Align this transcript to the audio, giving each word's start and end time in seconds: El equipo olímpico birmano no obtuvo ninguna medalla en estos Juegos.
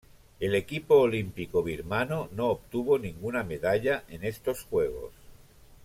El 0.39 0.55
equipo 0.55 0.95
olímpico 0.97 1.61
birmano 1.61 2.27
no 2.31 2.47
obtuvo 2.47 2.97
ninguna 2.97 3.43
medalla 3.43 4.03
en 4.09 4.23
estos 4.23 4.63
Juegos. 4.63 5.13